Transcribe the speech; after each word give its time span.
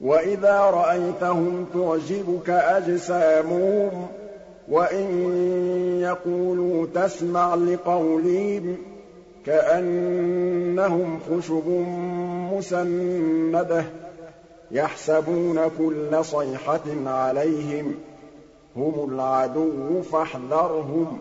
وَإِذَا 0.00 0.60
رَأَيْتَهُمْ 0.60 1.66
تُعْجِبُكَ 1.74 2.50
أَجْسَامُهُمْ 2.50 3.90
ۖ 4.06 4.08
وَإِن 4.68 5.08
يَقُولُوا 6.00 6.86
تَسْمَعْ 6.94 7.54
لِقَوْلِهِمْ 7.54 8.76
ۖ 8.76 8.78
كَأَنَّهُمْ 9.46 11.18
خُشُبٌ 11.30 11.68
مُّسَنَّدَةٌ 12.52 13.80
ۖ 13.82 13.84
يَحْسَبُونَ 14.70 15.60
كُلَّ 15.78 16.24
صَيْحَةٍ 16.24 16.80
عَلَيْهِمْ 17.06 17.92
ۚ 17.94 17.96
هُمُ 18.78 19.10
الْعَدُوُّ 19.12 20.02
فَاحْذَرْهُمْ 20.02 21.18
ۚ 21.18 21.20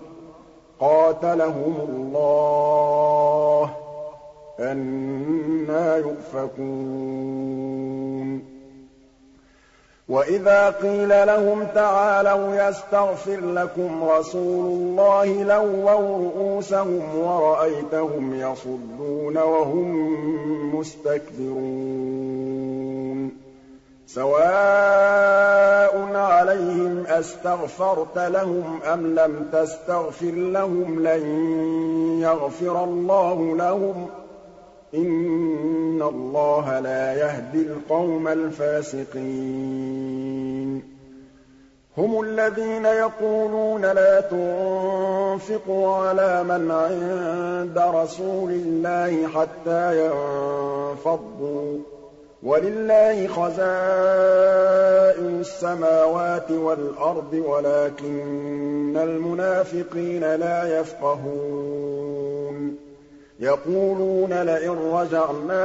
قَاتَلَهُمُ 0.80 1.76
اللَّهُ 1.90 3.66
ۖ 3.66 3.70
أَنَّىٰ 4.62 5.98
يُؤْفَكُونَ 6.00 7.36
وَإِذَا 10.10 10.70
قِيلَ 10.70 11.10
لَهُمْ 11.10 11.64
تَعَالَوْا 11.76 12.56
يَسْتَغْفِرْ 12.70 13.40
لَكُمْ 13.40 14.04
رَسُولُ 14.04 14.66
اللَّهِ 14.66 15.26
لَوَّوْا 15.44 16.18
رُءُوسَهُمْ 16.18 17.18
وَرَأَيْتَهُمْ 17.20 18.34
يَصُدُّونَ 18.40 19.38
وَهُم 19.38 19.90
مُّسْتَكْبِرُونَ 20.76 22.06
سَوَاءٌ 24.08 25.94
عَلَيْهِمْ 26.16 27.04
أَسْتَغْفَرْتَ 27.08 28.18
لَهُمْ 28.18 28.80
أَمْ 28.94 29.16
لَمْ 29.16 29.46
تَسْتَغْفِرْ 29.54 30.32
لَهُمْ 30.36 31.04
لَن 31.08 31.24
يَغْفِرَ 32.22 32.84
اللَّهُ 32.84 33.56
لَهُمْ 33.58 34.06
ۚ 34.08 34.25
إِنَّ 34.96 36.02
اللَّهَ 36.02 36.80
لَا 36.80 37.14
يَهْدِي 37.14 37.62
الْقَوْمَ 37.62 38.28
الْفَاسِقِينَ 38.28 39.16
هُمُ 41.98 42.22
الَّذِينَ 42.22 42.86
يَقُولُونَ 42.86 43.82
لَا 43.82 44.22
تُنفِقُوا 44.22 45.96
عَلَىٰ 45.96 46.44
مَنْ 46.44 46.72
عِندَ 46.72 47.78
رَسُولِ 47.96 48.52
اللَّهِ 48.52 49.28
حَتَّىٰ 49.28 50.06
يَنفَضُّوا 50.06 51.78
ۗ 51.78 51.82
وَلِلَّهِ 52.44 53.28
خَزَائِنُ 53.28 53.66
السَّمَاوَاتِ 55.40 56.52
وَالْأَرْضِ 56.52 57.34
وَلَٰكِنَّ 57.34 58.98
الْمُنَافِقِينَ 58.98 60.36
لَا 60.36 60.80
يَفْقَهُونَ 60.80 62.76
يَقُولُونَ 63.40 64.34
لَئِن 64.34 64.70
رَّجَعْنَا 64.70 65.64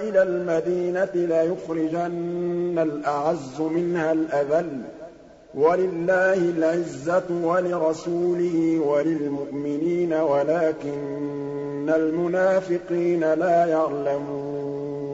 إِلَى 0.00 0.22
الْمَدِينَةِ 0.22 1.08
لَيُخْرِجَنَّ 1.14 2.78
الْأَعَزُّ 2.78 3.60
مِنْهَا 3.60 4.12
الْأَذَلَّ 4.12 4.82
ۚ 4.82 4.86
وَلِلَّهِ 5.54 6.34
الْعِزَّةُ 6.34 7.24
وَلِرَسُولِهِ 7.44 8.80
وَلِلْمُؤْمِنِينَ 8.86 10.12
وَلَٰكِنَّ 10.12 11.92
الْمُنَافِقِينَ 11.96 13.32
لَا 13.34 13.66
يَعْلَمُونَ. 13.66 15.06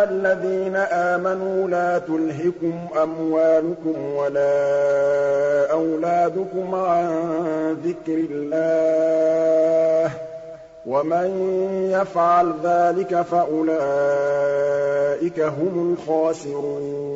أَيُّهَا 0.00 0.10
الَّذِينَ 0.10 0.76
آمَنُوا 0.76 1.68
لَا 1.68 1.98
تُلْهِكُمْ 1.98 2.86
أَمْوَالُكُمْ 3.02 4.14
وَلَا 4.14 5.72
أَوْلَادُكُمْ 5.72 6.74
عَن 6.74 7.08
ذِكْرِ 7.84 8.24
اللَّهِ 8.30 10.08
ۚ 10.08 10.12
وَمَن 10.86 11.30
يَفْعَلْ 11.92 12.52
ذَٰلِكَ 12.62 13.22
فَأُولَٰئِكَ 13.22 13.80
هُمُ 15.40 15.96
الْخَاسِرُونَ. 15.98 17.10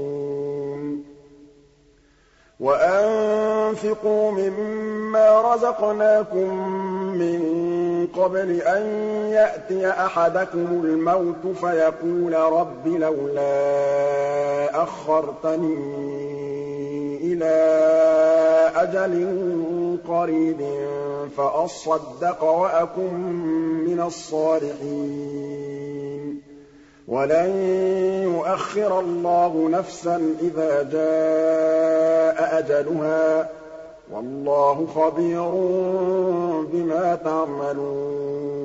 وَأَنفِقُوا 2.61 4.31
مِمَّا 4.33 5.55
رَزَقْنَاكُم 5.55 6.49
مِّن 8.05 8.11
قَبْلِ 8.23 8.61
أَن 8.63 8.83
يَأْتِيَ 9.33 9.89
أَحَدَكُمُ 9.91 10.67
الْمَوْتُ 10.85 11.57
فَيَقُولَ 11.61 12.35
رَبِّ 12.35 12.87
لَوْلَا 12.87 14.83
أَخَّرْتَنِي 14.83 15.75
إِلَىٰ 17.23 18.71
أَجَلٍ 18.77 19.27
قَرِيبٍ 20.09 20.61
فَأَصَّدَّقَ 21.37 22.45
وَأَكُن 22.45 23.15
مِّنَ 23.87 24.01
الصَّالِحِينَ. 24.01 25.45
وَلَن 27.09 27.51
يُؤَخِّرَ 28.23 29.01
اللَّهُ 29.01 29.69
نَفْسًا 29.73 30.35
إِذَا 30.41 30.83
جَاءَ 30.83 32.59
أَجَلُهَا 32.59 33.43
ۚ. 33.43 33.47
وَاللَّهُ 34.13 34.87
خَبِيرٌ 34.95 35.51
بِمَا 36.73 37.15
تَعْمَلُونَ. 37.15 38.64